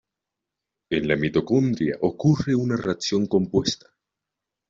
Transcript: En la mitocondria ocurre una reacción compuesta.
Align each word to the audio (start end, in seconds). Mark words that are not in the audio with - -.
En 0.99 1.03
la 1.11 1.15
mitocondria 1.23 1.99
ocurre 2.09 2.55
una 2.55 2.75
reacción 2.75 3.27
compuesta. 3.27 3.93